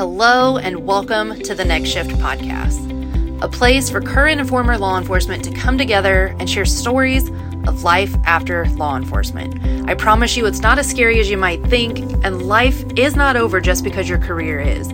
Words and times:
Hello, 0.00 0.56
and 0.56 0.86
welcome 0.86 1.38
to 1.42 1.54
the 1.54 1.62
Next 1.62 1.90
Shift 1.90 2.12
podcast, 2.12 3.42
a 3.42 3.48
place 3.48 3.90
for 3.90 4.00
current 4.00 4.40
and 4.40 4.48
former 4.48 4.78
law 4.78 4.96
enforcement 4.96 5.44
to 5.44 5.52
come 5.52 5.76
together 5.76 6.34
and 6.38 6.48
share 6.48 6.64
stories 6.64 7.28
of 7.68 7.82
life 7.82 8.16
after 8.24 8.64
law 8.76 8.96
enforcement. 8.96 9.62
I 9.90 9.92
promise 9.92 10.38
you, 10.38 10.46
it's 10.46 10.62
not 10.62 10.78
as 10.78 10.88
scary 10.88 11.20
as 11.20 11.28
you 11.28 11.36
might 11.36 11.62
think, 11.66 11.98
and 12.24 12.48
life 12.48 12.82
is 12.96 13.14
not 13.14 13.36
over 13.36 13.60
just 13.60 13.84
because 13.84 14.08
your 14.08 14.16
career 14.16 14.58
is. 14.58 14.88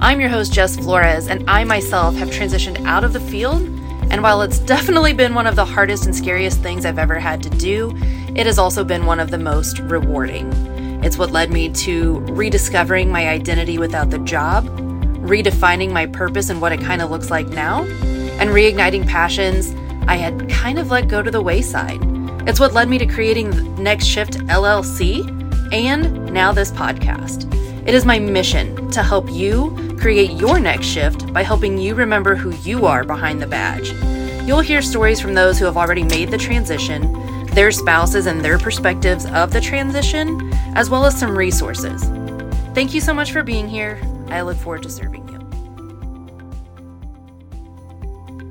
I'm 0.00 0.20
your 0.20 0.30
host, 0.30 0.52
Jess 0.52 0.76
Flores, 0.76 1.26
and 1.26 1.42
I 1.50 1.64
myself 1.64 2.14
have 2.14 2.28
transitioned 2.28 2.86
out 2.86 3.02
of 3.02 3.12
the 3.12 3.18
field. 3.18 3.60
And 4.12 4.22
while 4.22 4.42
it's 4.42 4.60
definitely 4.60 5.14
been 5.14 5.34
one 5.34 5.48
of 5.48 5.56
the 5.56 5.64
hardest 5.64 6.06
and 6.06 6.14
scariest 6.14 6.60
things 6.60 6.86
I've 6.86 7.00
ever 7.00 7.18
had 7.18 7.42
to 7.42 7.50
do, 7.50 7.92
it 8.36 8.46
has 8.46 8.56
also 8.56 8.84
been 8.84 9.04
one 9.04 9.18
of 9.18 9.32
the 9.32 9.38
most 9.38 9.80
rewarding. 9.80 10.48
It's 11.02 11.16
what 11.16 11.30
led 11.30 11.50
me 11.50 11.68
to 11.70 12.18
rediscovering 12.20 13.10
my 13.10 13.28
identity 13.28 13.78
without 13.78 14.10
the 14.10 14.18
job, 14.18 14.66
redefining 15.20 15.92
my 15.92 16.06
purpose 16.06 16.50
and 16.50 16.60
what 16.60 16.72
it 16.72 16.80
kind 16.80 17.02
of 17.02 17.10
looks 17.10 17.30
like 17.30 17.48
now, 17.48 17.84
and 17.84 18.50
reigniting 18.50 19.06
passions 19.06 19.74
I 20.08 20.16
had 20.16 20.48
kind 20.48 20.78
of 20.78 20.90
let 20.90 21.06
go 21.08 21.22
to 21.22 21.30
the 21.30 21.42
wayside. 21.42 22.00
It's 22.48 22.58
what 22.58 22.72
led 22.72 22.88
me 22.88 22.96
to 22.98 23.06
creating 23.06 23.74
Next 23.82 24.06
Shift 24.06 24.38
LLC 24.48 25.22
and 25.72 26.32
now 26.32 26.50
this 26.50 26.72
podcast. 26.72 27.44
It 27.86 27.94
is 27.94 28.04
my 28.04 28.18
mission 28.18 28.90
to 28.90 29.02
help 29.02 29.30
you 29.30 29.96
create 30.00 30.30
your 30.32 30.58
next 30.58 30.86
shift 30.86 31.32
by 31.32 31.42
helping 31.42 31.78
you 31.78 31.94
remember 31.94 32.34
who 32.34 32.54
you 32.68 32.86
are 32.86 33.04
behind 33.04 33.42
the 33.42 33.46
badge. 33.46 33.92
You'll 34.46 34.60
hear 34.60 34.80
stories 34.80 35.20
from 35.20 35.34
those 35.34 35.58
who 35.58 35.66
have 35.66 35.76
already 35.76 36.04
made 36.04 36.30
the 36.30 36.38
transition 36.38 37.02
their 37.58 37.72
spouses 37.72 38.26
and 38.26 38.40
their 38.44 38.56
perspectives 38.56 39.26
of 39.26 39.52
the 39.52 39.60
transition, 39.60 40.48
as 40.76 40.88
well 40.88 41.04
as 41.04 41.18
some 41.18 41.36
resources. 41.36 42.04
Thank 42.72 42.94
you 42.94 43.00
so 43.00 43.12
much 43.12 43.32
for 43.32 43.42
being 43.42 43.66
here. 43.66 44.00
I 44.28 44.42
look 44.42 44.56
forward 44.58 44.84
to 44.84 44.88
serving 44.88 45.26
you. 45.28 45.38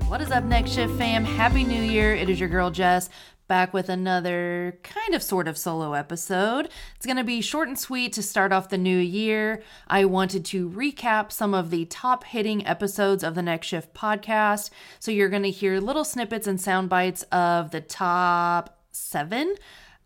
What 0.09 0.19
is 0.19 0.29
up, 0.29 0.43
Next 0.43 0.71
Shift 0.71 0.93
fam? 0.97 1.23
Happy 1.23 1.63
New 1.63 1.81
Year. 1.81 2.13
It 2.15 2.29
is 2.29 2.37
your 2.37 2.49
girl 2.49 2.69
Jess 2.69 3.09
back 3.47 3.73
with 3.73 3.87
another 3.87 4.77
kind 4.83 5.15
of 5.15 5.23
sort 5.23 5.47
of 5.47 5.57
solo 5.57 5.93
episode. 5.93 6.67
It's 6.97 7.05
going 7.05 7.15
to 7.15 7.23
be 7.23 7.39
short 7.39 7.69
and 7.69 7.79
sweet 7.79 8.11
to 8.11 8.21
start 8.21 8.51
off 8.51 8.67
the 8.67 8.77
new 8.77 8.97
year. 8.97 9.63
I 9.87 10.03
wanted 10.03 10.43
to 10.47 10.69
recap 10.69 11.31
some 11.31 11.53
of 11.53 11.69
the 11.69 11.85
top 11.85 12.25
hitting 12.25 12.67
episodes 12.67 13.23
of 13.23 13.35
the 13.35 13.41
Next 13.41 13.67
Shift 13.67 13.93
podcast. 13.93 14.69
So 14.99 15.11
you're 15.11 15.29
going 15.29 15.43
to 15.43 15.49
hear 15.49 15.79
little 15.79 16.03
snippets 16.03 16.45
and 16.45 16.59
sound 16.59 16.89
bites 16.89 17.23
of 17.31 17.71
the 17.71 17.79
top 17.79 18.76
seven 18.97 19.55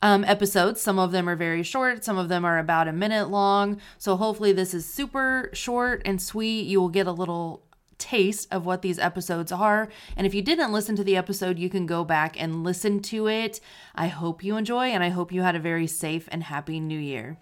um, 0.01 0.23
episodes. 0.23 0.81
Some 0.81 0.99
of 0.99 1.11
them 1.11 1.29
are 1.29 1.35
very 1.35 1.63
short, 1.63 2.03
some 2.03 2.17
of 2.17 2.29
them 2.29 2.45
are 2.45 2.57
about 2.57 2.87
a 2.87 2.93
minute 2.93 3.29
long. 3.29 3.79
So 3.97 4.15
hopefully, 4.15 4.51
this 4.51 4.73
is 4.73 4.85
super 4.85 5.49
short 5.53 6.01
and 6.05 6.21
sweet. 6.21 6.67
You 6.67 6.81
will 6.81 6.89
get 6.89 7.07
a 7.07 7.11
little 7.11 7.63
taste 7.97 8.47
of 8.51 8.65
what 8.65 8.81
these 8.81 8.97
episodes 8.99 9.51
are. 9.51 9.87
And 10.17 10.25
if 10.25 10.33
you 10.33 10.41
didn't 10.41 10.73
listen 10.73 10.95
to 10.95 11.03
the 11.03 11.15
episode, 11.15 11.59
you 11.59 11.69
can 11.69 11.85
go 11.85 12.03
back 12.03 12.41
and 12.41 12.63
listen 12.63 12.99
to 13.03 13.27
it. 13.27 13.59
I 13.93 14.07
hope 14.07 14.43
you 14.43 14.57
enjoy, 14.57 14.87
and 14.87 15.03
I 15.03 15.09
hope 15.09 15.31
you 15.31 15.43
had 15.43 15.55
a 15.55 15.59
very 15.59 15.87
safe 15.87 16.27
and 16.31 16.43
happy 16.43 16.79
new 16.79 16.99
year. 16.99 17.37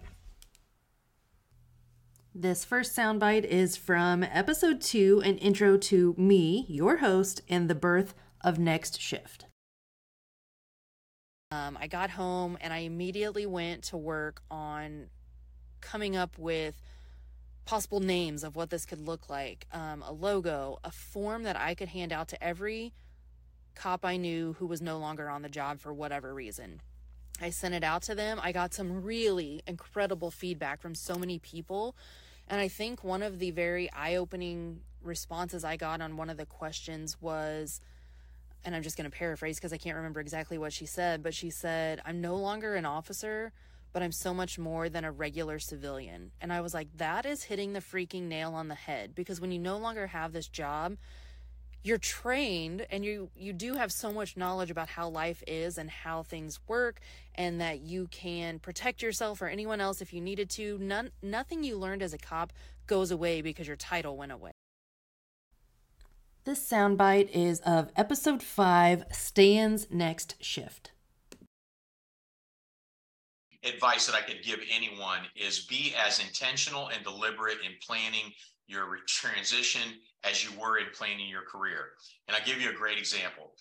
This 2.34 2.64
first 2.64 2.96
soundbite 2.96 3.44
is 3.44 3.76
from 3.76 4.22
episode 4.22 4.80
two, 4.80 5.20
an 5.24 5.38
intro 5.38 5.76
to 5.78 6.14
me, 6.16 6.64
your 6.68 6.98
host, 6.98 7.40
and 7.48 7.68
the 7.68 7.74
birth 7.74 8.14
of 8.42 8.58
Next 8.58 9.00
Shift. 9.00 9.46
Um, 11.52 11.76
I 11.80 11.88
got 11.88 12.10
home 12.10 12.56
and 12.60 12.72
I 12.72 12.78
immediately 12.78 13.44
went 13.44 13.82
to 13.84 13.96
work 13.96 14.40
on 14.52 15.08
coming 15.80 16.14
up 16.14 16.38
with 16.38 16.80
possible 17.64 17.98
names 17.98 18.44
of 18.44 18.54
what 18.54 18.70
this 18.70 18.86
could 18.86 19.00
look 19.00 19.28
like 19.28 19.66
um, 19.72 20.04
a 20.06 20.12
logo, 20.12 20.78
a 20.84 20.92
form 20.92 21.42
that 21.42 21.56
I 21.56 21.74
could 21.74 21.88
hand 21.88 22.12
out 22.12 22.28
to 22.28 22.40
every 22.40 22.92
cop 23.74 24.04
I 24.04 24.16
knew 24.16 24.54
who 24.60 24.66
was 24.66 24.80
no 24.80 24.98
longer 24.98 25.28
on 25.28 25.42
the 25.42 25.48
job 25.48 25.80
for 25.80 25.92
whatever 25.92 26.32
reason. 26.32 26.82
I 27.40 27.50
sent 27.50 27.74
it 27.74 27.82
out 27.82 28.02
to 28.02 28.14
them. 28.14 28.38
I 28.40 28.52
got 28.52 28.72
some 28.72 29.02
really 29.02 29.60
incredible 29.66 30.30
feedback 30.30 30.80
from 30.80 30.94
so 30.94 31.16
many 31.16 31.40
people. 31.40 31.96
And 32.46 32.60
I 32.60 32.68
think 32.68 33.02
one 33.02 33.24
of 33.24 33.40
the 33.40 33.50
very 33.50 33.90
eye 33.90 34.14
opening 34.14 34.82
responses 35.02 35.64
I 35.64 35.76
got 35.76 36.00
on 36.00 36.16
one 36.16 36.30
of 36.30 36.36
the 36.36 36.46
questions 36.46 37.20
was, 37.20 37.80
and 38.64 38.74
I'm 38.74 38.82
just 38.82 38.96
going 38.96 39.10
to 39.10 39.16
paraphrase 39.16 39.56
because 39.56 39.72
I 39.72 39.78
can't 39.78 39.96
remember 39.96 40.20
exactly 40.20 40.58
what 40.58 40.72
she 40.72 40.86
said, 40.86 41.22
but 41.22 41.34
she 41.34 41.50
said, 41.50 42.00
I'm 42.04 42.20
no 42.20 42.36
longer 42.36 42.74
an 42.74 42.84
officer, 42.84 43.52
but 43.92 44.02
I'm 44.02 44.12
so 44.12 44.32
much 44.34 44.58
more 44.58 44.88
than 44.88 45.04
a 45.04 45.12
regular 45.12 45.58
civilian. 45.58 46.32
And 46.40 46.52
I 46.52 46.60
was 46.60 46.74
like, 46.74 46.88
that 46.96 47.26
is 47.26 47.44
hitting 47.44 47.72
the 47.72 47.80
freaking 47.80 48.24
nail 48.24 48.54
on 48.54 48.68
the 48.68 48.74
head 48.74 49.14
because 49.14 49.40
when 49.40 49.52
you 49.52 49.58
no 49.58 49.78
longer 49.78 50.06
have 50.08 50.32
this 50.32 50.48
job, 50.48 50.96
you're 51.82 51.98
trained 51.98 52.86
and 52.90 53.04
you 53.04 53.30
you 53.34 53.52
do 53.52 53.74
have 53.74 53.90
so 53.90 54.12
much 54.12 54.36
knowledge 54.36 54.70
about 54.70 54.88
how 54.88 55.08
life 55.08 55.42
is 55.46 55.78
and 55.78 55.88
how 55.88 56.22
things 56.22 56.60
work 56.68 57.00
and 57.34 57.60
that 57.60 57.80
you 57.80 58.06
can 58.08 58.58
protect 58.58 59.02
yourself 59.02 59.40
or 59.40 59.46
anyone 59.46 59.80
else 59.80 60.02
if 60.02 60.12
you 60.12 60.20
needed 60.20 60.50
to 60.50 60.76
none 60.78 61.10
nothing 61.22 61.64
you 61.64 61.78
learned 61.78 62.02
as 62.02 62.12
a 62.12 62.18
cop 62.18 62.52
goes 62.86 63.10
away 63.10 63.40
because 63.40 63.66
your 63.66 63.76
title 63.76 64.16
went 64.16 64.30
away 64.30 64.52
this 66.44 66.60
soundbite 66.66 67.30
is 67.30 67.60
of 67.60 67.90
episode 67.96 68.42
5 68.42 69.04
Stan's 69.10 69.86
Next 69.90 70.36
Shift. 70.42 70.92
Advice 73.62 74.06
that 74.06 74.14
I 74.14 74.22
could 74.22 74.42
give 74.42 74.60
anyone 74.74 75.20
is 75.36 75.66
be 75.66 75.94
as 76.06 76.18
intentional 76.20 76.88
and 76.88 77.04
deliberate 77.04 77.58
in 77.64 77.72
planning 77.86 78.32
your 78.66 78.86
transition 79.06 79.82
as 80.24 80.42
you 80.42 80.50
were 80.58 80.78
in 80.78 80.86
planning 80.94 81.28
your 81.28 81.42
career. 81.42 81.90
And 82.26 82.36
I'll 82.36 82.46
give 82.46 82.60
you 82.60 82.70
a 82.70 82.74
great 82.74 82.98
example. 82.98 83.52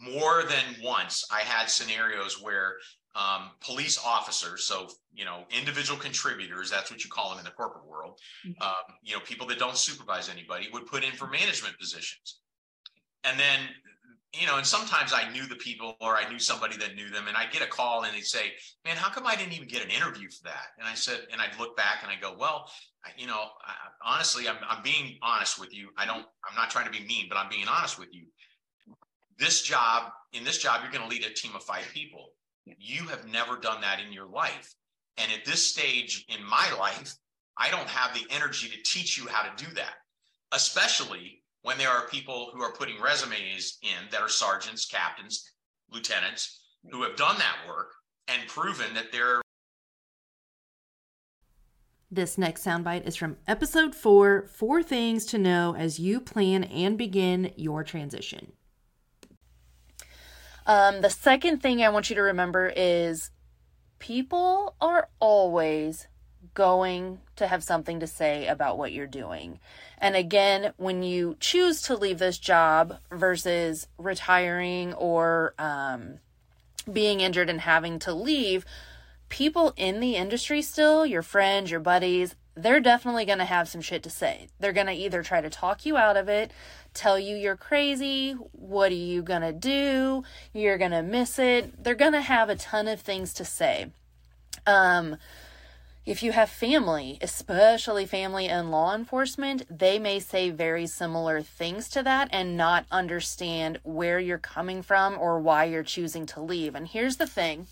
More 0.00 0.44
than 0.44 0.82
once, 0.84 1.26
I 1.32 1.40
had 1.40 1.68
scenarios 1.68 2.40
where 2.40 2.76
um, 3.14 3.50
police 3.60 3.98
officers, 4.04 4.64
so 4.64 4.88
you 5.12 5.24
know, 5.24 5.44
individual 5.56 5.98
contributors, 5.98 6.70
that's 6.70 6.90
what 6.90 7.04
you 7.04 7.10
call 7.10 7.30
them 7.30 7.38
in 7.38 7.44
the 7.44 7.50
corporate 7.50 7.86
world, 7.86 8.18
mm-hmm. 8.46 8.62
um, 8.62 8.96
you 9.02 9.14
know, 9.14 9.20
people 9.20 9.46
that 9.48 9.58
don't 9.58 9.76
supervise 9.76 10.28
anybody 10.28 10.68
would 10.72 10.86
put 10.86 11.04
in 11.04 11.12
for 11.12 11.26
management 11.26 11.78
positions. 11.78 12.40
And 13.24 13.38
then, 13.38 13.58
you 14.32 14.46
know, 14.46 14.56
and 14.58 14.66
sometimes 14.66 15.12
I 15.12 15.30
knew 15.32 15.46
the 15.46 15.56
people 15.56 15.96
or 16.00 16.16
I 16.16 16.30
knew 16.30 16.38
somebody 16.38 16.76
that 16.76 16.94
knew 16.94 17.10
them, 17.10 17.26
and 17.26 17.36
I'd 17.36 17.50
get 17.50 17.62
a 17.62 17.66
call 17.66 18.04
and 18.04 18.14
they'd 18.14 18.24
say, 18.24 18.52
Man, 18.84 18.96
how 18.96 19.10
come 19.10 19.26
I 19.26 19.34
didn't 19.34 19.54
even 19.54 19.66
get 19.66 19.84
an 19.84 19.90
interview 19.90 20.30
for 20.30 20.44
that? 20.44 20.68
And 20.78 20.86
I 20.86 20.94
said, 20.94 21.20
and 21.32 21.40
I'd 21.40 21.58
look 21.58 21.76
back 21.76 21.98
and 22.02 22.12
I 22.12 22.20
go, 22.20 22.36
Well, 22.38 22.70
I, 23.04 23.10
you 23.18 23.26
know, 23.26 23.40
I, 23.66 23.74
honestly, 24.14 24.48
I'm, 24.48 24.56
I'm 24.68 24.82
being 24.84 25.18
honest 25.20 25.58
with 25.58 25.74
you. 25.74 25.88
I 25.96 26.06
don't, 26.06 26.24
I'm 26.48 26.56
not 26.56 26.70
trying 26.70 26.86
to 26.86 26.92
be 26.92 27.04
mean, 27.04 27.26
but 27.28 27.36
I'm 27.36 27.50
being 27.50 27.66
honest 27.66 27.98
with 27.98 28.10
you. 28.12 28.22
This 29.36 29.62
job, 29.62 30.12
in 30.32 30.44
this 30.44 30.58
job, 30.58 30.82
you're 30.82 30.92
going 30.92 31.02
to 31.02 31.10
lead 31.10 31.24
a 31.24 31.34
team 31.34 31.56
of 31.56 31.62
five 31.64 31.84
people 31.92 32.30
you 32.64 33.04
have 33.08 33.26
never 33.26 33.56
done 33.56 33.80
that 33.80 34.00
in 34.00 34.12
your 34.12 34.26
life. 34.26 34.74
And 35.16 35.30
at 35.32 35.44
this 35.44 35.66
stage 35.66 36.24
in 36.28 36.44
my 36.44 36.72
life, 36.78 37.14
I 37.56 37.70
don't 37.70 37.88
have 37.88 38.14
the 38.14 38.26
energy 38.34 38.68
to 38.68 38.82
teach 38.82 39.18
you 39.18 39.26
how 39.28 39.42
to 39.42 39.64
do 39.64 39.70
that, 39.74 39.94
especially 40.52 41.42
when 41.62 41.76
there 41.76 41.90
are 41.90 42.08
people 42.08 42.50
who 42.54 42.62
are 42.62 42.72
putting 42.72 43.00
resumes 43.00 43.78
in 43.82 44.10
that 44.10 44.22
are 44.22 44.28
sergeants, 44.28 44.86
captains, 44.86 45.44
lieutenants 45.92 46.62
who 46.90 47.02
have 47.02 47.16
done 47.16 47.36
that 47.38 47.56
work 47.68 47.92
and 48.28 48.48
proven 48.48 48.94
that 48.94 49.12
they're. 49.12 49.42
This 52.10 52.38
next 52.38 52.64
soundbite 52.64 53.06
is 53.06 53.14
from 53.14 53.36
episode 53.46 53.94
four 53.94 54.46
Four 54.54 54.82
Things 54.82 55.26
to 55.26 55.38
Know 55.38 55.76
as 55.76 56.00
You 56.00 56.20
Plan 56.20 56.64
and 56.64 56.96
Begin 56.96 57.52
Your 57.56 57.84
Transition. 57.84 58.52
Um, 60.66 61.00
the 61.00 61.10
second 61.10 61.58
thing 61.62 61.82
I 61.82 61.88
want 61.88 62.10
you 62.10 62.16
to 62.16 62.22
remember 62.22 62.72
is 62.74 63.30
people 63.98 64.74
are 64.80 65.08
always 65.18 66.06
going 66.54 67.20
to 67.36 67.46
have 67.46 67.62
something 67.62 68.00
to 68.00 68.06
say 68.06 68.46
about 68.46 68.78
what 68.78 68.92
you're 68.92 69.06
doing. 69.06 69.60
And 69.98 70.16
again, 70.16 70.72
when 70.76 71.02
you 71.02 71.36
choose 71.38 71.82
to 71.82 71.96
leave 71.96 72.18
this 72.18 72.38
job 72.38 72.98
versus 73.10 73.86
retiring 73.98 74.94
or 74.94 75.54
um, 75.58 76.18
being 76.90 77.20
injured 77.20 77.50
and 77.50 77.60
having 77.60 77.98
to 78.00 78.14
leave, 78.14 78.64
people 79.28 79.72
in 79.76 80.00
the 80.00 80.16
industry 80.16 80.62
still, 80.62 81.06
your 81.06 81.22
friends, 81.22 81.70
your 81.70 81.80
buddies, 81.80 82.34
they're 82.62 82.80
definitely 82.80 83.24
going 83.24 83.38
to 83.38 83.44
have 83.44 83.68
some 83.68 83.80
shit 83.80 84.02
to 84.04 84.10
say. 84.10 84.48
They're 84.58 84.72
going 84.72 84.86
to 84.86 84.92
either 84.92 85.22
try 85.22 85.40
to 85.40 85.50
talk 85.50 85.84
you 85.84 85.96
out 85.96 86.16
of 86.16 86.28
it, 86.28 86.52
tell 86.94 87.18
you 87.18 87.36
you're 87.36 87.56
crazy, 87.56 88.32
what 88.52 88.92
are 88.92 88.94
you 88.94 89.22
going 89.22 89.42
to 89.42 89.52
do? 89.52 90.24
You're 90.52 90.78
going 90.78 90.90
to 90.92 91.02
miss 91.02 91.38
it. 91.38 91.82
They're 91.82 91.94
going 91.94 92.12
to 92.12 92.20
have 92.20 92.48
a 92.48 92.56
ton 92.56 92.88
of 92.88 93.00
things 93.00 93.32
to 93.34 93.44
say. 93.44 93.92
Um 94.66 95.16
if 96.06 96.22
you 96.22 96.32
have 96.32 96.48
family, 96.48 97.18
especially 97.20 98.06
family 98.06 98.46
in 98.46 98.70
law 98.70 98.94
enforcement, 98.94 99.64
they 99.70 99.98
may 99.98 100.18
say 100.18 100.48
very 100.50 100.86
similar 100.86 101.42
things 101.42 101.88
to 101.90 102.02
that 102.02 102.28
and 102.32 102.56
not 102.56 102.86
understand 102.90 103.78
where 103.82 104.18
you're 104.18 104.38
coming 104.38 104.82
from 104.82 105.18
or 105.18 105.38
why 105.38 105.64
you're 105.64 105.82
choosing 105.82 106.24
to 106.26 106.40
leave. 106.40 106.74
And 106.74 106.88
here's 106.88 107.18
the 107.18 107.26
thing 107.26 107.66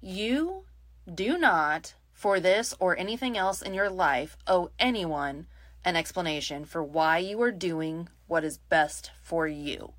you 0.00 0.64
do 1.12 1.38
not 1.38 1.94
for 2.16 2.40
this 2.40 2.74
or 2.80 2.98
anything 2.98 3.36
else 3.36 3.60
in 3.60 3.74
your 3.74 3.90
life 3.90 4.36
owe 4.46 4.70
anyone 4.78 5.46
an 5.84 5.94
explanation 5.94 6.64
for 6.64 6.82
why 6.82 7.18
you 7.18 7.40
are 7.42 7.52
doing 7.52 8.08
what 8.26 8.42
is 8.42 8.58
best 8.58 9.12
for 9.22 9.46
you. 9.46 9.92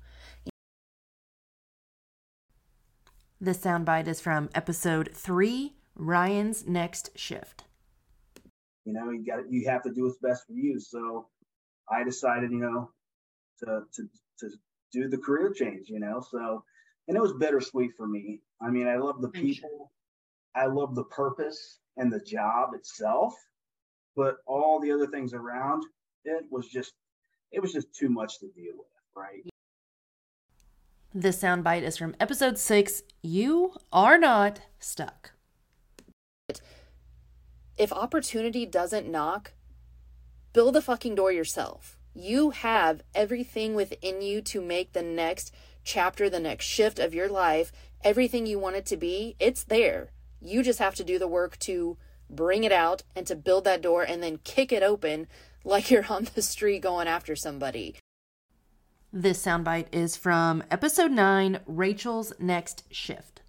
This 3.40 3.58
soundbite 3.58 4.08
is 4.08 4.20
from 4.20 4.50
episode 4.52 5.10
three 5.14 5.74
Ryan's 5.94 6.66
Next 6.66 7.10
Shift. 7.14 7.64
You 8.84 8.94
know, 8.94 9.10
you 9.10 9.24
got 9.24 9.50
you 9.50 9.68
have 9.68 9.82
to 9.84 9.92
do 9.92 10.04
what's 10.04 10.18
best 10.18 10.44
for 10.46 10.54
you. 10.54 10.80
So 10.80 11.28
I 11.88 12.02
decided, 12.02 12.50
you 12.50 12.58
know, 12.58 12.90
to 13.60 13.82
to 13.94 14.08
to 14.40 14.50
do 14.92 15.08
the 15.08 15.18
career 15.18 15.52
change, 15.52 15.88
you 15.88 16.00
know. 16.00 16.20
So 16.28 16.64
and 17.06 17.16
it 17.16 17.20
was 17.20 17.32
bittersweet 17.34 17.92
for 17.96 18.08
me. 18.08 18.40
I 18.60 18.70
mean, 18.70 18.88
I 18.88 18.96
love 18.96 19.22
the 19.22 19.28
people, 19.28 19.92
I 20.58 20.66
love 20.66 20.96
the 20.96 21.04
purpose 21.04 21.78
and 21.96 22.12
the 22.12 22.18
job 22.20 22.70
itself, 22.74 23.32
but 24.16 24.38
all 24.44 24.80
the 24.80 24.90
other 24.90 25.06
things 25.06 25.32
around 25.32 25.84
it 26.24 26.44
was 26.50 26.68
just 26.68 26.94
it 27.52 27.60
was 27.60 27.72
just 27.72 27.94
too 27.94 28.08
much 28.08 28.40
to 28.40 28.46
deal 28.48 28.72
with, 28.76 28.88
right? 29.16 29.44
This 31.14 31.40
soundbite 31.40 31.82
is 31.82 31.96
from 31.96 32.16
episode 32.18 32.58
six. 32.58 33.02
You 33.22 33.74
are 33.92 34.18
not 34.18 34.60
stuck. 34.80 35.30
If 37.76 37.92
opportunity 37.92 38.66
doesn't 38.66 39.08
knock, 39.08 39.52
build 40.52 40.74
the 40.74 40.82
fucking 40.82 41.14
door 41.14 41.30
yourself. 41.30 41.98
You 42.14 42.50
have 42.50 43.02
everything 43.14 43.74
within 43.74 44.20
you 44.22 44.42
to 44.42 44.60
make 44.60 44.92
the 44.92 45.02
next 45.02 45.54
chapter, 45.84 46.28
the 46.28 46.40
next 46.40 46.64
shift 46.64 46.98
of 46.98 47.14
your 47.14 47.28
life, 47.28 47.70
everything 48.02 48.44
you 48.44 48.58
want 48.58 48.76
it 48.76 48.86
to 48.86 48.96
be. 48.96 49.36
It's 49.38 49.62
there. 49.62 50.10
You 50.40 50.62
just 50.62 50.78
have 50.78 50.94
to 50.96 51.04
do 51.04 51.18
the 51.18 51.28
work 51.28 51.58
to 51.60 51.96
bring 52.30 52.64
it 52.64 52.72
out 52.72 53.02
and 53.16 53.26
to 53.26 53.34
build 53.34 53.64
that 53.64 53.82
door 53.82 54.02
and 54.02 54.22
then 54.22 54.38
kick 54.44 54.72
it 54.72 54.82
open 54.82 55.26
like 55.64 55.90
you're 55.90 56.06
on 56.10 56.28
the 56.34 56.42
street 56.42 56.80
going 56.80 57.08
after 57.08 57.34
somebody. 57.34 57.96
This 59.12 59.42
soundbite 59.42 59.86
is 59.90 60.16
from 60.16 60.62
episode 60.70 61.10
nine 61.10 61.60
Rachel's 61.66 62.32
Next 62.38 62.84
Shift. 62.90 63.40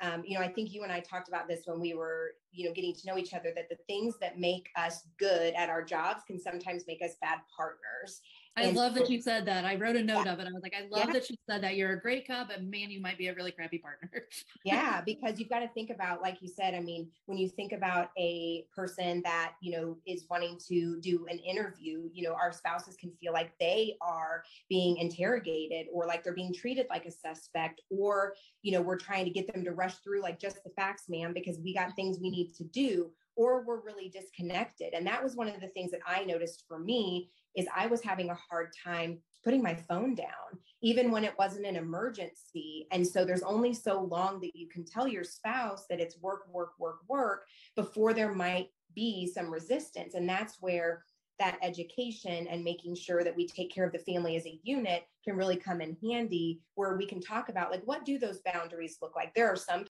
Um, 0.00 0.22
you 0.26 0.38
know, 0.38 0.44
I 0.44 0.48
think 0.48 0.72
you 0.72 0.82
and 0.82 0.92
I 0.92 1.00
talked 1.00 1.28
about 1.28 1.48
this 1.48 1.62
when 1.64 1.80
we 1.80 1.94
were, 1.94 2.32
you 2.52 2.66
know, 2.66 2.74
getting 2.74 2.94
to 2.94 3.06
know 3.06 3.18
each 3.18 3.34
other 3.34 3.50
that 3.54 3.68
the 3.68 3.78
things 3.86 4.14
that 4.20 4.38
make 4.38 4.68
us 4.76 5.02
good 5.18 5.54
at 5.54 5.68
our 5.68 5.82
jobs 5.82 6.22
can 6.26 6.38
sometimes 6.38 6.84
make 6.86 7.02
us 7.02 7.16
bad 7.20 7.38
partners. 7.56 8.20
I 8.56 8.62
and 8.62 8.76
love 8.76 8.94
that 8.94 9.10
you 9.10 9.20
said 9.20 9.44
that. 9.46 9.66
I 9.66 9.76
wrote 9.76 9.96
a 9.96 10.02
note 10.02 10.24
yeah. 10.24 10.32
of 10.32 10.40
it. 10.40 10.46
I 10.46 10.50
was 10.50 10.62
like, 10.62 10.74
I 10.74 10.88
love 10.88 11.08
yeah. 11.08 11.12
that 11.12 11.28
you 11.28 11.36
said 11.48 11.62
that. 11.62 11.76
You're 11.76 11.92
a 11.92 12.00
great 12.00 12.26
cop, 12.26 12.48
but 12.48 12.64
man, 12.64 12.90
you 12.90 13.00
might 13.00 13.18
be 13.18 13.28
a 13.28 13.34
really 13.34 13.52
crappy 13.52 13.76
partner. 13.76 14.10
yeah, 14.64 15.02
because 15.04 15.38
you've 15.38 15.50
got 15.50 15.58
to 15.58 15.68
think 15.68 15.90
about, 15.90 16.22
like 16.22 16.40
you 16.40 16.48
said, 16.48 16.74
I 16.74 16.80
mean, 16.80 17.08
when 17.26 17.36
you 17.36 17.50
think 17.50 17.72
about 17.72 18.10
a 18.18 18.64
person 18.74 19.20
that, 19.24 19.52
you 19.60 19.72
know, 19.72 19.98
is 20.06 20.24
wanting 20.30 20.58
to 20.68 20.98
do 21.00 21.26
an 21.28 21.38
interview, 21.38 22.08
you 22.14 22.26
know, 22.26 22.32
our 22.32 22.50
spouses 22.50 22.96
can 22.96 23.12
feel 23.20 23.34
like 23.34 23.52
they 23.60 23.96
are 24.00 24.42
being 24.70 24.96
interrogated 24.96 25.88
or 25.92 26.06
like 26.06 26.24
they're 26.24 26.32
being 26.32 26.54
treated 26.54 26.86
like 26.88 27.04
a 27.04 27.10
suspect, 27.10 27.82
or, 27.90 28.32
you 28.62 28.72
know, 28.72 28.80
we're 28.80 28.96
trying 28.96 29.26
to 29.26 29.30
get 29.30 29.52
them 29.52 29.64
to 29.64 29.72
rush 29.72 29.96
through 29.96 30.22
like 30.22 30.40
just 30.40 30.64
the 30.64 30.70
facts, 30.70 31.04
ma'am, 31.10 31.34
because 31.34 31.58
we 31.62 31.74
got 31.74 31.94
things 31.94 32.18
we 32.20 32.30
need 32.30 32.54
to 32.54 32.64
do 32.64 33.10
or 33.36 33.64
we're 33.64 33.82
really 33.82 34.08
disconnected. 34.08 34.94
And 34.94 35.06
that 35.06 35.22
was 35.22 35.36
one 35.36 35.48
of 35.48 35.60
the 35.60 35.68
things 35.68 35.90
that 35.90 36.00
I 36.06 36.24
noticed 36.24 36.64
for 36.66 36.78
me 36.78 37.30
is 37.54 37.66
I 37.74 37.86
was 37.86 38.02
having 38.02 38.30
a 38.30 38.38
hard 38.50 38.70
time 38.84 39.18
putting 39.44 39.62
my 39.62 39.74
phone 39.74 40.14
down, 40.14 40.58
even 40.82 41.10
when 41.10 41.24
it 41.24 41.38
wasn't 41.38 41.66
an 41.66 41.76
emergency. 41.76 42.86
And 42.90 43.06
so 43.06 43.24
there's 43.24 43.42
only 43.42 43.72
so 43.72 44.02
long 44.02 44.40
that 44.40 44.56
you 44.56 44.68
can 44.68 44.84
tell 44.84 45.06
your 45.06 45.24
spouse 45.24 45.86
that 45.88 46.00
it's 46.00 46.20
work, 46.20 46.48
work, 46.50 46.72
work, 46.78 46.98
work 47.08 47.44
before 47.76 48.12
there 48.12 48.34
might 48.34 48.68
be 48.94 49.30
some 49.32 49.50
resistance. 49.50 50.14
And 50.14 50.28
that's 50.28 50.56
where 50.60 51.04
that 51.38 51.58
education 51.62 52.46
and 52.48 52.64
making 52.64 52.94
sure 52.94 53.22
that 53.22 53.36
we 53.36 53.46
take 53.46 53.72
care 53.72 53.84
of 53.84 53.92
the 53.92 53.98
family 54.00 54.36
as 54.36 54.46
a 54.46 54.58
unit 54.62 55.04
can 55.24 55.36
really 55.36 55.56
come 55.56 55.80
in 55.80 55.96
handy 56.02 56.60
where 56.76 56.96
we 56.96 57.06
can 57.06 57.20
talk 57.20 57.48
about 57.48 57.70
like 57.70 57.82
what 57.84 58.04
do 58.04 58.18
those 58.18 58.40
boundaries 58.40 58.96
look 59.02 59.14
like 59.14 59.34
there 59.34 59.48
are 59.48 59.56
some 59.56 59.84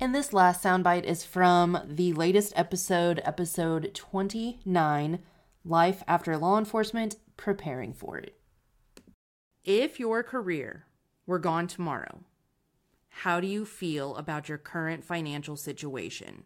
and 0.00 0.14
this 0.14 0.32
last 0.32 0.64
soundbite 0.64 1.04
is 1.04 1.24
from 1.24 1.78
the 1.86 2.14
latest 2.14 2.54
episode, 2.56 3.20
episode 3.22 3.90
29 3.92 5.18
Life 5.62 6.02
After 6.08 6.38
Law 6.38 6.56
Enforcement 6.56 7.16
Preparing 7.36 7.92
for 7.92 8.16
It. 8.16 8.40
If 9.62 10.00
your 10.00 10.22
career 10.22 10.86
were 11.26 11.38
gone 11.38 11.66
tomorrow, 11.66 12.20
how 13.10 13.40
do 13.40 13.46
you 13.46 13.66
feel 13.66 14.16
about 14.16 14.48
your 14.48 14.56
current 14.56 15.04
financial 15.04 15.56
situation? 15.56 16.44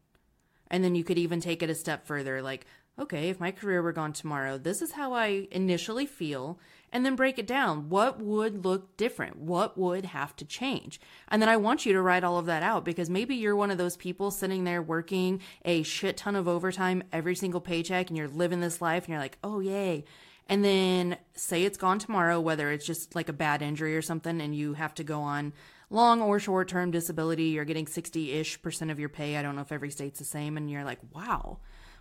And 0.68 0.82
then 0.82 0.96
you 0.96 1.04
could 1.04 1.18
even 1.18 1.38
take 1.38 1.62
it 1.62 1.70
a 1.70 1.76
step 1.76 2.08
further 2.08 2.42
like, 2.42 2.66
okay, 2.98 3.28
if 3.28 3.40
my 3.40 3.50
career 3.50 3.82
were 3.82 3.92
gone 3.92 4.12
tomorrow, 4.12 4.56
this 4.58 4.80
is 4.80 4.92
how 4.92 5.12
I 5.12 5.48
initially 5.50 6.06
feel 6.06 6.58
and 6.92 7.04
then 7.04 7.16
break 7.16 7.40
it 7.40 7.46
down. 7.46 7.88
What 7.88 8.20
would 8.20 8.64
look 8.64 8.96
different? 8.96 9.36
What 9.36 9.76
would 9.76 10.04
have 10.04 10.36
to 10.36 10.44
change? 10.44 11.00
And 11.26 11.42
then 11.42 11.48
I 11.48 11.56
want 11.56 11.84
you 11.84 11.92
to 11.92 12.00
write 12.00 12.22
all 12.22 12.38
of 12.38 12.46
that 12.46 12.62
out 12.62 12.84
because 12.84 13.10
maybe 13.10 13.34
you're 13.34 13.56
one 13.56 13.72
of 13.72 13.78
those 13.78 13.96
people 13.96 14.30
sitting 14.30 14.62
there 14.62 14.80
working 14.80 15.40
a 15.64 15.82
shit 15.82 16.16
ton 16.16 16.36
of 16.36 16.46
overtime 16.46 17.02
every 17.12 17.34
single 17.34 17.60
paycheck 17.60 18.08
and 18.08 18.16
you're 18.16 18.28
living 18.28 18.60
this 18.60 18.80
life 18.80 19.04
and 19.04 19.10
you're 19.10 19.18
like, 19.18 19.38
oh, 19.42 19.58
yay. 19.58 20.04
And 20.48 20.64
then 20.64 21.16
say 21.34 21.64
it's 21.64 21.78
gone 21.78 21.98
tomorrow, 21.98 22.38
whether 22.40 22.70
it's 22.70 22.86
just 22.86 23.16
like 23.16 23.28
a 23.28 23.32
bad 23.32 23.60
injury 23.60 23.96
or 23.96 24.02
something 24.02 24.40
and 24.40 24.54
you 24.54 24.74
have 24.74 24.94
to 24.94 25.04
go 25.04 25.20
on 25.20 25.52
long 25.90 26.22
or 26.22 26.38
short 26.38 26.68
term 26.68 26.92
disability, 26.92 27.44
you're 27.44 27.64
getting 27.64 27.88
60 27.88 28.32
ish 28.32 28.62
percent 28.62 28.92
of 28.92 29.00
your 29.00 29.08
pay. 29.08 29.36
I 29.36 29.42
don't 29.42 29.56
know 29.56 29.62
if 29.62 29.72
every 29.72 29.90
state's 29.90 30.20
the 30.20 30.24
same. 30.24 30.56
And 30.56 30.70
you're 30.70 30.84
like, 30.84 31.00
wow, 31.12 31.58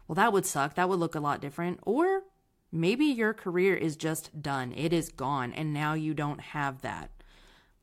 well, 0.08 0.16
that 0.16 0.34
would 0.34 0.46
suck. 0.46 0.76
That 0.76 0.90
would 0.90 1.00
look 1.00 1.16
a 1.16 1.20
lot 1.20 1.42
different. 1.42 1.80
Or 1.84 2.24
Maybe 2.76 3.06
your 3.06 3.36
career 3.36 3.76
is 3.76 3.96
just 3.96 4.42
done, 4.42 4.74
it 4.76 4.92
is 4.92 5.10
gone, 5.10 5.54
and 5.54 5.76
now 5.76 5.94
you 5.94 6.16
don't 6.16 6.42
have 6.42 6.82
that. 6.82 7.12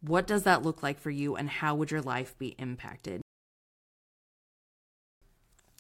What 0.01 0.27
does 0.27 0.43
that 0.43 0.65
look 0.65 0.83
like 0.83 0.99
for 0.99 1.11
you, 1.11 1.37
and 1.37 1.49
how 1.49 1.77
would 1.77 1.93
your 1.93 2.03
life 2.03 2.37
be 2.39 2.57
impacted? 2.59 3.23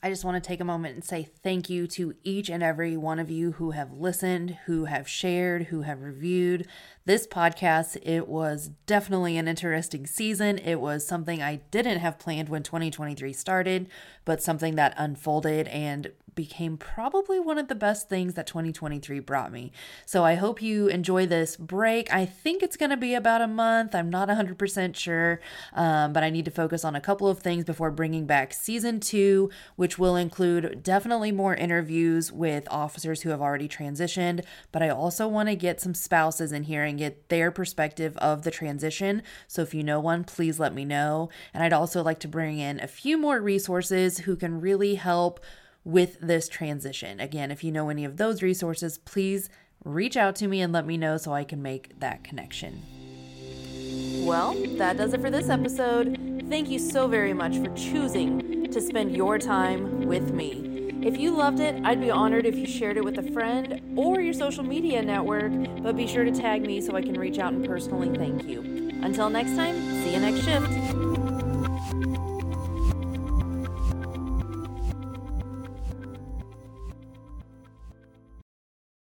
I 0.02 0.08
just 0.08 0.25
want 0.25 0.43
to 0.43 0.49
take 0.49 0.61
a 0.61 0.64
moment 0.64 0.94
and 0.94 1.05
say 1.05 1.29
thank 1.43 1.69
you 1.69 1.87
to 1.88 2.14
each 2.25 2.49
and 2.49 2.62
every 2.62 2.97
one 2.97 3.19
of 3.19 3.31
you 3.31 3.52
who 3.52 3.73
have 3.73 3.93
listened, 3.93 4.56
who 4.64 4.87
have 4.87 5.06
shared, 5.06 5.64
who 5.64 5.82
have 5.82 6.00
reviewed 6.00 6.67
this 7.05 7.26
podcast. 7.26 7.99
It 8.02 8.26
was 8.26 8.70
definitely 8.87 9.37
an 9.37 9.47
interesting 9.47 10.06
season. 10.06 10.56
It 10.56 10.81
was 10.81 11.06
something 11.06 11.43
I 11.43 11.56
didn't 11.70 11.99
have 11.99 12.19
planned 12.19 12.49
when 12.49 12.62
2023 12.62 13.35
started, 13.35 13.88
but 14.25 14.43
something 14.43 14.75
that 14.76 14.94
unfolded 14.97 15.69
and 15.69 16.12
became 16.35 16.76
probably 16.76 17.38
one 17.38 17.59
of 17.59 17.69
the 17.69 17.75
best 17.75 18.09
things 18.09 18.35
that 18.35 18.47
2023 18.47 19.21
brought 19.21 19.52
me. 19.52 19.73
So 20.07 20.25
I 20.25 20.35
hope 20.35 20.62
you 20.62 20.88
enjoy 20.88 21.26
this 21.26 21.57
break. 21.57 22.12
I 22.12 22.25
think 22.25 22.62
it's 22.62 22.76
going 22.76 22.90
to 22.90 22.97
be 22.97 23.14
about 23.14 23.42
a 23.42 23.47
month. 23.47 23.95
I'm 23.95 24.11
not 24.11 24.28
100% 24.28 24.97
sure, 24.97 25.40
um, 25.75 26.12
but 26.12 26.23
I 26.23 26.30
need 26.30 26.45
to 26.47 26.50
focus 26.50 26.85
on 26.85 26.97
a 26.97 27.00
couple 27.00 27.28
of 27.28 27.40
things 27.40 27.64
before 27.64 27.90
bringing 27.90 28.26
back 28.26 28.52
season 28.52 29.00
two, 29.00 29.50
which 29.90 29.99
will 29.99 30.14
include 30.14 30.85
definitely 30.85 31.32
more 31.32 31.52
interviews 31.52 32.30
with 32.30 32.68
officers 32.70 33.23
who 33.23 33.30
have 33.30 33.40
already 33.40 33.68
transitioned. 33.68 34.44
But 34.70 34.85
I 34.85 34.88
also 34.88 35.26
want 35.26 35.49
to 35.49 35.56
get 35.56 35.80
some 35.80 35.94
spouses 35.94 36.52
in 36.52 36.62
here 36.62 36.85
and 36.85 36.97
get 36.97 37.28
their 37.28 37.50
perspective 37.50 38.16
of 38.18 38.44
the 38.44 38.52
transition. 38.52 39.25
So 39.49 39.62
if 39.62 39.75
you 39.75 39.82
know 39.82 39.99
one, 39.99 40.23
please 40.23 40.61
let 40.61 40.73
me 40.73 40.85
know. 40.85 41.28
And 41.52 41.64
I'd 41.64 41.73
also 41.73 42.04
like 42.04 42.20
to 42.20 42.28
bring 42.28 42.61
in 42.61 42.78
a 42.78 42.87
few 42.87 43.18
more 43.18 43.40
resources 43.40 44.18
who 44.18 44.37
can 44.37 44.61
really 44.61 44.94
help 44.94 45.40
with 45.82 46.20
this 46.20 46.49
transition. 46.49 47.18
Again, 47.18 47.50
if 47.50 47.64
you 47.64 47.73
know 47.73 47.88
any 47.88 48.04
of 48.04 48.16
those 48.16 48.42
resources, 48.42 48.97
please 48.97 49.50
reach 49.85 50.16
out 50.16 50.37
to 50.37 50.47
me 50.47 50.61
and 50.61 50.73
let 50.73 50.87
me 50.87 50.99
know 50.99 51.16
so 51.16 51.32
I 51.32 51.42
can 51.42 51.62
make 51.62 51.99
that 51.99 52.23
connection. 52.23 52.80
Well, 54.25 54.54
that 54.76 54.97
does 54.97 55.14
it 55.14 55.20
for 55.20 55.32
this 55.32 55.49
episode. 55.49 56.16
Thank 56.49 56.68
you 56.68 56.78
so 56.78 57.09
very 57.09 57.32
much 57.32 57.56
for 57.56 57.75
choosing 57.75 58.60
to 58.72 58.80
spend 58.80 59.16
your 59.16 59.38
time 59.38 60.06
with 60.06 60.32
me. 60.32 60.70
If 61.02 61.18
you 61.18 61.30
loved 61.30 61.60
it, 61.60 61.80
I'd 61.84 62.00
be 62.00 62.10
honored 62.10 62.44
if 62.44 62.56
you 62.56 62.66
shared 62.66 62.96
it 62.96 63.04
with 63.04 63.18
a 63.18 63.22
friend 63.32 63.80
or 63.96 64.20
your 64.20 64.34
social 64.34 64.62
media 64.62 65.02
network, 65.02 65.52
but 65.82 65.96
be 65.96 66.06
sure 66.06 66.24
to 66.24 66.30
tag 66.30 66.62
me 66.62 66.80
so 66.80 66.94
I 66.94 67.02
can 67.02 67.18
reach 67.18 67.38
out 67.38 67.52
and 67.52 67.64
personally 67.64 68.16
thank 68.16 68.44
you. 68.44 68.60
Until 69.02 69.30
next 69.30 69.56
time, 69.56 69.76
see 70.02 70.12
you 70.12 70.20
next 70.20 70.44
shift. 70.44 71.10